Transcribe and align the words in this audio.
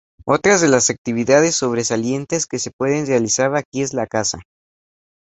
Otras 0.25 0.61
de 0.61 0.67
las 0.67 0.89
actividades 0.89 1.53
sobresalientes 1.57 2.47
que 2.47 2.57
se 2.57 2.71
pueden 2.71 3.05
realizar 3.05 3.55
aquí 3.55 3.83
es 3.83 3.93
la 3.93 4.07
caza. 4.07 4.39